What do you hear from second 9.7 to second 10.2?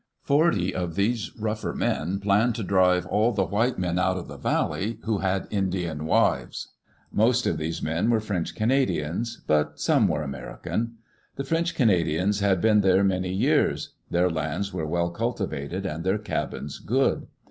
some